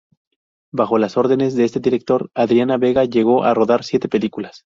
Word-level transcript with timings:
Bajo 0.73 0.97
las 0.97 1.15
órdenes 1.15 1.53
de 1.53 1.63
este 1.63 1.79
director 1.79 2.31
Adriana 2.33 2.77
Vega 2.77 3.05
llegó 3.05 3.43
a 3.43 3.53
rodar 3.53 3.83
siete 3.83 4.09
películas. 4.09 4.57